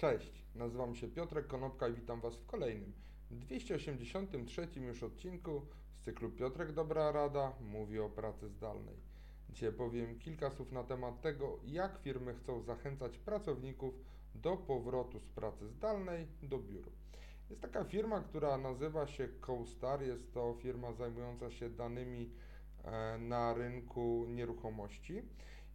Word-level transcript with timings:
Cześć, 0.00 0.44
nazywam 0.54 0.94
się 0.94 1.08
Piotrek 1.08 1.46
Konopka 1.46 1.88
i 1.88 1.92
witam 1.92 2.20
Was 2.20 2.36
w 2.36 2.46
kolejnym 2.46 2.92
283 3.30 4.68
już 4.76 5.02
odcinku 5.02 5.62
z 5.94 6.04
cyklu 6.04 6.30
Piotrek 6.30 6.72
Dobra 6.72 7.12
Rada 7.12 7.52
mówi 7.60 7.98
o 7.98 8.08
pracy 8.08 8.48
zdalnej. 8.48 8.96
Dzisiaj 9.50 9.72
powiem 9.72 10.18
kilka 10.18 10.50
słów 10.50 10.72
na 10.72 10.84
temat 10.84 11.20
tego, 11.20 11.58
jak 11.64 11.98
firmy 11.98 12.34
chcą 12.34 12.60
zachęcać 12.60 13.18
pracowników 13.18 13.94
do 14.34 14.56
powrotu 14.56 15.20
z 15.20 15.28
pracy 15.28 15.68
zdalnej 15.68 16.26
do 16.42 16.58
biur. 16.58 16.90
Jest 17.50 17.62
taka 17.62 17.84
firma, 17.84 18.20
która 18.20 18.58
nazywa 18.58 19.06
się 19.06 19.28
CoStar. 19.40 20.02
Jest 20.02 20.34
to 20.34 20.54
firma 20.62 20.92
zajmująca 20.92 21.50
się 21.50 21.70
danymi 21.70 22.30
e, 22.84 23.18
na 23.18 23.54
rynku 23.54 24.26
nieruchomości. 24.28 25.22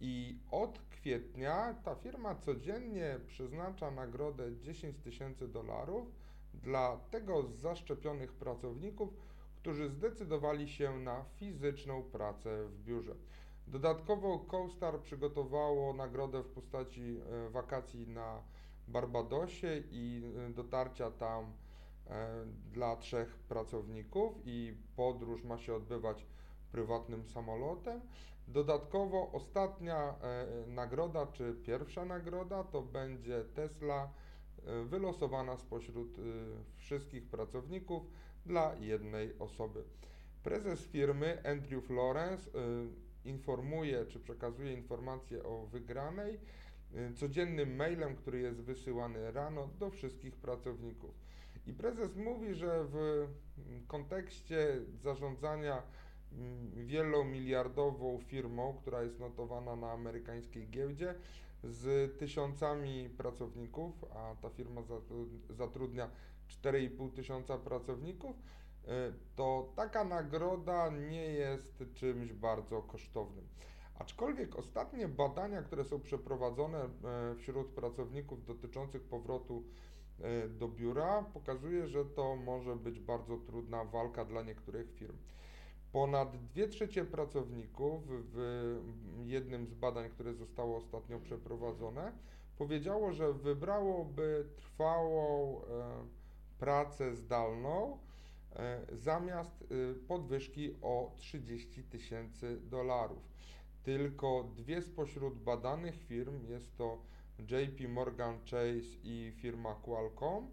I 0.00 0.38
od 0.50 0.78
kwietnia 0.90 1.74
ta 1.84 1.94
firma 1.94 2.34
codziennie 2.34 3.20
przeznacza 3.26 3.90
nagrodę 3.90 4.56
10 4.56 4.98
tysięcy 4.98 5.48
dolarów 5.48 6.08
dla 6.54 6.96
tego 7.10 7.42
z 7.42 7.50
zaszczepionych 7.50 8.32
pracowników, 8.32 9.08
którzy 9.56 9.88
zdecydowali 9.88 10.68
się 10.68 10.98
na 10.98 11.24
fizyczną 11.24 12.02
pracę 12.02 12.68
w 12.68 12.84
biurze. 12.84 13.14
Dodatkowo 13.66 14.38
CoStar 14.38 15.00
przygotowało 15.00 15.92
nagrodę 15.92 16.42
w 16.42 16.48
postaci 16.48 17.20
e, 17.46 17.50
wakacji 17.50 18.08
na 18.08 18.42
Barbadosie 18.88 19.82
i 19.90 20.22
e, 20.46 20.50
dotarcia 20.50 21.10
tam 21.10 21.44
e, 22.06 22.44
dla 22.72 22.96
trzech 22.96 23.38
pracowników 23.38 24.34
i 24.44 24.74
podróż 24.96 25.44
ma 25.44 25.58
się 25.58 25.74
odbywać 25.74 26.26
prywatnym 26.72 27.26
samolotem. 27.26 28.00
Dodatkowo 28.48 29.32
ostatnia 29.32 30.14
nagroda, 30.66 31.26
czy 31.26 31.54
pierwsza 31.54 32.04
nagroda, 32.04 32.64
to 32.64 32.82
będzie 32.82 33.44
Tesla 33.54 34.12
wylosowana 34.84 35.56
spośród 35.56 36.16
wszystkich 36.76 37.26
pracowników 37.26 38.02
dla 38.46 38.74
jednej 38.74 39.38
osoby. 39.38 39.84
Prezes 40.42 40.86
firmy 40.86 41.42
Andrew 41.44 41.84
Florence 41.84 42.50
informuje 43.24 44.06
czy 44.06 44.20
przekazuje 44.20 44.72
informacje 44.72 45.42
o 45.44 45.66
wygranej 45.66 46.40
codziennym 47.16 47.76
mailem, 47.76 48.16
który 48.16 48.40
jest 48.40 48.60
wysyłany 48.60 49.32
rano 49.32 49.68
do 49.78 49.90
wszystkich 49.90 50.36
pracowników. 50.36 51.14
I 51.66 51.72
prezes 51.72 52.16
mówi, 52.16 52.54
że 52.54 52.84
w 52.84 53.26
kontekście 53.86 54.80
zarządzania 55.02 55.82
wielomiliardową 56.74 58.18
firmą, 58.18 58.76
która 58.80 59.02
jest 59.02 59.20
notowana 59.20 59.76
na 59.76 59.92
amerykańskiej 59.92 60.68
giełdzie, 60.68 61.14
z 61.64 62.18
tysiącami 62.18 63.08
pracowników, 63.08 64.04
a 64.14 64.34
ta 64.42 64.50
firma 64.50 64.82
zatrudnia 65.50 66.10
4,5 66.48 67.12
tysiąca 67.12 67.58
pracowników, 67.58 68.36
E, 68.86 69.12
to 69.36 69.72
taka 69.76 70.04
nagroda 70.04 70.88
nie 70.88 71.24
jest 71.24 71.84
czymś 71.94 72.32
bardzo 72.32 72.82
kosztownym. 72.82 73.48
Aczkolwiek 73.98 74.56
ostatnie 74.56 75.08
badania, 75.08 75.62
które 75.62 75.84
są 75.84 76.00
przeprowadzone 76.00 76.78
e, 76.78 76.88
wśród 77.34 77.66
pracowników 77.68 78.44
dotyczących 78.44 79.02
powrotu 79.02 79.62
e, 80.20 80.48
do 80.48 80.68
biura, 80.68 81.22
pokazuje, 81.34 81.86
że 81.86 82.04
to 82.04 82.36
może 82.36 82.76
być 82.76 83.00
bardzo 83.00 83.36
trudna 83.36 83.84
walka 83.84 84.24
dla 84.24 84.42
niektórych 84.42 84.92
firm. 84.94 85.16
Ponad 85.96 86.36
2 86.36 86.68
trzecie 86.68 87.04
pracowników 87.04 88.02
w 88.08 88.68
jednym 89.24 89.66
z 89.66 89.74
badań, 89.74 90.10
które 90.10 90.34
zostało 90.34 90.76
ostatnio 90.76 91.20
przeprowadzone, 91.20 92.12
powiedziało, 92.58 93.12
że 93.12 93.32
wybrałoby 93.32 94.46
trwałą 94.56 95.60
pracę 96.58 97.14
zdalną 97.14 97.98
E, 98.58 98.80
zamiast 98.92 99.62
y, 99.72 99.94
podwyżki 100.08 100.74
o 100.82 101.14
30 101.16 101.82
tysięcy 101.82 102.60
dolarów. 102.60 103.22
Tylko 103.82 104.50
dwie 104.56 104.82
spośród 104.82 105.38
badanych 105.38 105.94
firm, 106.06 106.46
jest 106.48 106.76
to 106.76 106.98
JP 107.38 107.88
Morgan 107.88 108.38
Chase 108.38 108.96
i 109.04 109.32
firma 109.36 109.74
Qualcomm, 109.74 110.46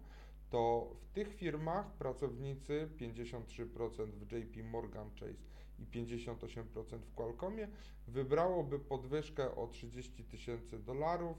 to 0.54 0.90
w 1.00 1.08
tych 1.08 1.34
firmach 1.34 1.92
pracownicy 1.92 2.88
53% 3.00 4.06
w 4.06 4.32
JP 4.32 4.62
Morgan 4.62 5.10
Chase 5.10 5.44
i 5.78 5.86
58% 5.86 6.98
w 6.98 7.14
Qualcommie 7.14 7.68
wybrałoby 8.08 8.78
podwyżkę 8.78 9.56
o 9.56 9.66
30 9.66 10.24
tysięcy 10.24 10.78
dolarów, 10.78 11.36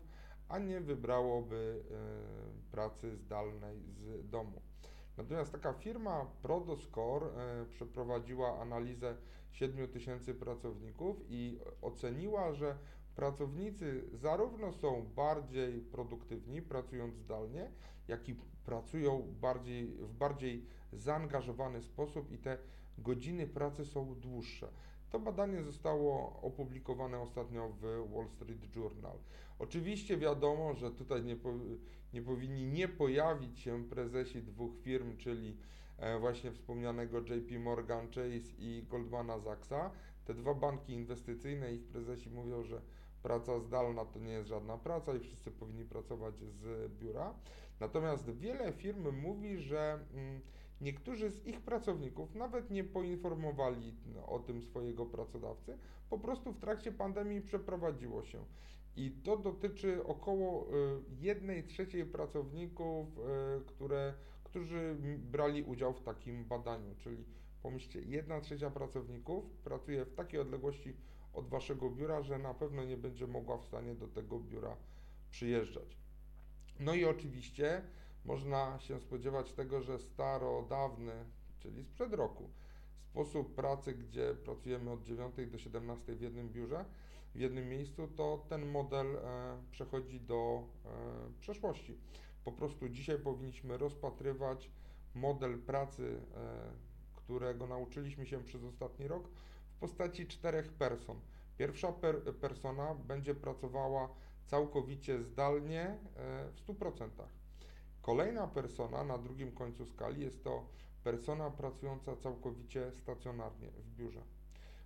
a 0.50 0.59
nie 0.59 0.81
wybrałoby 0.81 1.84
y, 2.66 2.72
pracy 2.72 3.18
zdalnej 3.18 3.80
z 3.98 4.30
domu. 4.30 4.62
Natomiast 5.18 5.52
taka 5.52 5.74
firma 5.74 6.26
Prodoscore 6.42 7.28
e, 7.28 7.66
przeprowadziła 7.66 8.59
analizę 8.62 9.18
7 9.52 9.88
tysięcy 9.88 10.34
pracowników 10.34 11.18
i 11.30 11.59
oceniła, 11.82 12.53
że 12.53 12.78
pracownicy 13.16 14.03
zarówno 14.14 14.72
są 14.72 15.06
bardziej 15.16 15.81
produktywni, 15.81 16.62
pracując 16.62 17.16
zdalnie, 17.16 17.72
jak 18.08 18.30
i 18.30 18.36
pracują 18.66 19.34
bardziej, 19.42 19.88
w 19.88 20.14
bardziej 20.14 20.66
zaangażowany 20.94 21.81
sposób 21.81 22.31
i 22.31 22.38
te 22.38 22.58
godziny 22.98 23.48
pracy 23.48 23.86
są 23.86 24.16
dłuższe. 24.16 24.68
To 25.09 25.20
badanie 25.20 25.64
zostało 25.64 26.40
opublikowane 26.42 27.20
ostatnio 27.20 27.70
w 27.70 27.81
Wall 28.14 28.28
Street 28.28 28.76
Journal. 28.76 29.18
Oczywiście 29.59 30.18
wiadomo, 30.18 30.74
że 30.74 30.92
tutaj 30.92 31.24
nie, 31.24 31.36
po, 31.36 31.53
nie 32.14 32.22
powinni 32.22 32.66
nie 32.66 32.88
pojawić 32.88 33.59
się 33.59 33.84
prezesi 33.84 34.44
dwóch 34.44 34.72
firm, 34.84 35.18
czyli 35.18 35.58
e, 35.97 36.20
właśnie 36.20 36.52
wspomnianego 36.52 37.20
JP 37.20 37.59
Morgan 37.59 38.08
Chase 38.08 38.53
i 38.59 38.86
Goldmana 38.90 39.40
Sachsa. 39.40 39.92
Te 40.26 40.34
dwa 40.34 40.53
banki 40.53 40.94
inwestycyjne, 40.94 41.74
ich 41.74 41.84
prezesi 41.84 42.30
mówią, 42.30 42.64
że 42.64 42.82
praca 43.25 43.59
zdalna 43.59 44.06
to 44.06 44.19
nie 44.19 44.31
jest 44.31 44.50
żadna 44.50 44.78
praca 44.78 45.13
i 45.13 45.19
wszyscy 45.19 45.52
powinni 45.52 45.86
pracować 45.86 46.40
z 46.40 46.91
biura. 47.00 47.34
Natomiast 47.80 48.30
wiele 48.30 48.74
firm 48.74 49.22
mówi, 49.22 49.58
że 49.58 50.00
mm, 50.13 50.41
niektórzy 50.81 51.31
z 51.31 51.46
ich 51.46 51.62
pracowników 51.62 52.35
nawet 52.35 52.72
nie 52.72 52.84
poinformowali 52.84 53.94
o 54.28 54.40
tym 54.40 54.64
swojego 54.64 55.06
pracodawcy, 55.06 55.78
po 56.09 56.19
prostu 56.19 56.52
w 56.52 56.59
trakcie 56.59 56.91
pandemii 56.91 57.41
przeprowadziło 57.41 58.24
się. 58.24 58.46
I 58.96 59.12
to 59.12 59.38
dotyczy 59.38 60.06
około 60.06 60.68
1 61.19 61.50
y, 61.50 61.64
trzeciej 61.64 62.06
pracowników, 62.06 63.08
y, 63.18 63.22
które, 63.66 64.14
którzy 64.44 64.96
brali 65.31 65.64
udział 65.64 65.94
w 65.94 66.02
takim 66.02 66.46
badaniu. 66.46 66.96
Czyli 66.97 67.25
pomyślcie, 67.64 68.02
1 68.02 68.41
trzecia 68.41 68.69
pracowników 68.69 69.46
pracuje 69.64 70.06
w 70.06 70.14
takiej 70.14 70.40
odległości 70.40 70.94
od 71.35 71.50
waszego 71.50 71.90
biura, 71.90 72.22
że 72.22 72.40
na 72.40 72.53
pewno 72.53 72.84
nie 72.84 72.97
będzie 72.97 73.28
mogła 73.28 73.57
w 73.57 73.66
stanie 73.66 73.96
do 73.96 74.07
tego 74.07 74.40
biura 74.40 74.78
przyjeżdżać. 75.29 75.97
No 76.79 76.94
i 76.94 77.06
oczywiście 77.06 77.81
można 78.25 78.79
się 78.79 79.00
spodziewać 79.00 79.53
tego, 79.53 79.81
że 79.81 80.00
starodawny, 80.00 81.25
czyli 81.59 81.84
sprzed 81.84 82.13
roku, 82.13 82.50
sposób 83.16 83.56
pracy, 83.56 83.94
gdzie 83.94 84.35
pracujemy 84.35 84.91
od 84.91 85.03
9 85.03 85.35
do 85.51 85.57
17 85.57 86.16
w 86.16 86.22
jednym 86.22 86.50
biurze, 86.50 86.85
w 87.35 87.40
jednym 87.40 87.69
miejscu, 87.69 88.07
to 88.07 88.46
ten 88.50 88.72
model 88.72 89.16
e, 89.16 89.19
przechodzi 89.72 90.19
do 90.19 90.63
e, 90.85 90.90
przeszłości. 91.40 91.97
Po 92.44 92.52
prostu 92.52 92.90
dzisiaj 92.90 93.19
powinniśmy 93.19 93.78
rozpatrywać 93.78 94.72
model 95.16 95.59
pracy, 95.59 96.22
e, 96.35 96.72
którego 97.16 97.67
nauczyliśmy 97.67 98.25
się 98.25 98.44
przez 98.44 98.63
ostatni 98.63 99.07
rok, 99.07 99.29
w 99.75 99.78
postaci 99.78 100.28
czterech 100.28 100.74
person. 100.74 101.19
Pierwsza 101.58 101.91
per, 101.91 102.36
persona 102.36 102.96
będzie 102.96 103.36
pracowała 103.36 104.09
całkowicie 104.46 105.24
zdalnie 105.24 105.97
w 106.56 106.68
100%. 106.68 107.09
Kolejna 108.02 108.47
persona 108.47 109.03
na 109.03 109.17
drugim 109.17 109.52
końcu 109.52 109.85
skali 109.85 110.22
jest 110.22 110.44
to 110.44 110.66
persona 111.03 111.52
pracująca 111.52 112.16
całkowicie 112.16 112.91
stacjonarnie 112.91 113.72
w 113.72 113.96
biurze. 113.96 114.22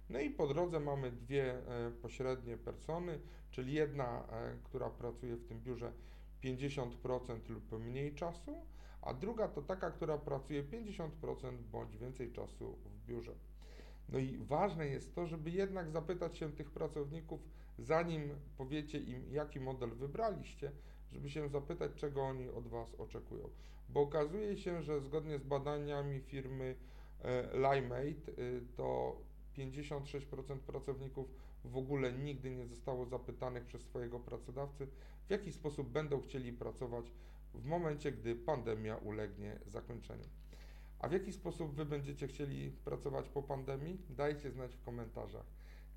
No 0.10 0.20
i 0.20 0.30
po 0.30 0.48
drodze 0.48 0.80
mamy 0.80 1.12
dwie 1.12 1.54
e, 1.54 1.92
pośrednie 1.92 2.58
persony, 2.58 3.20
czyli 3.52 3.74
jedna, 3.74 4.24
e, 4.32 4.58
która 4.64 4.90
pracuje 4.90 5.36
w 5.36 5.48
tym 5.48 5.62
biurze 5.62 5.94
50% 6.44 7.50
lub 7.50 7.72
mniej 7.72 8.16
czasu, 8.16 8.62
a 9.02 9.14
druga 9.14 9.48
to 9.48 9.62
taka, 9.62 9.92
która 9.92 10.18
pracuje 10.18 10.64
50% 10.64 11.10
bądź 11.72 11.98
więcej 11.98 12.32
czasu 12.32 12.78
w 12.86 13.06
biurze. 13.06 13.34
No 14.12 14.20
i 14.20 14.38
ważne 14.38 14.88
jest 14.88 15.16
to, 15.16 15.28
żeby 15.28 15.50
jednak 15.50 15.90
zapytać 15.90 16.38
się 16.38 16.52
tych 16.52 16.72
pracowników, 16.72 17.42
zanim 17.78 18.30
powiecie 18.58 19.00
im, 19.00 19.24
jaki 19.32 19.60
model 19.60 19.90
wybraliście, 19.90 20.72
żeby 21.12 21.30
się 21.30 21.50
zapytać, 21.50 21.92
czego 21.96 22.22
oni 22.22 22.50
od 22.50 22.68
Was 22.68 22.96
oczekują. 22.96 23.50
Bo 23.90 24.02
okazuje 24.02 24.58
się, 24.58 24.82
że 24.82 25.02
zgodnie 25.02 25.40
z 25.40 25.44
badaniami 25.44 26.20
firmy 26.20 26.76
e, 27.22 27.50
Limate, 27.54 28.32
to 28.78 29.18
56% 29.58 30.60
pracowników 30.60 31.28
w 31.66 31.78
ogóle 31.78 32.14
nigdy 32.14 32.52
nie 32.52 32.66
zostało 32.66 33.06
zapytanych 33.06 33.66
przez 33.66 33.82
swojego 33.82 34.20
pracodawcy, 34.20 34.88
w 35.28 35.32
jaki 35.32 35.52
sposób 35.52 35.90
będą 35.90 36.22
chcieli 36.22 36.54
pracować 36.54 37.12
w 37.54 37.66
momencie, 37.66 38.12
gdy 38.12 38.36
pandemia 38.36 38.98
ulegnie 38.98 39.60
zakończeniu. 39.68 40.24
A 41.00 41.08
w 41.08 41.12
jaki 41.12 41.34
sposób 41.34 41.76
Wy 41.76 41.86
będziecie 41.86 42.28
chcieli 42.28 42.72
pracować 42.72 43.30
po 43.30 43.44
pandemii? 43.44 44.02
Dajcie 44.10 44.52
znać 44.52 44.76
w 44.76 44.84
komentarzach. 44.84 45.46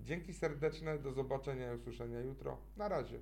Dzięki 0.00 0.34
serdeczne, 0.34 0.98
do 0.98 1.12
zobaczenia 1.12 1.72
i 1.72 1.76
usłyszenia 1.76 2.20
jutro. 2.20 2.58
Na 2.76 2.88
razie. 2.88 3.20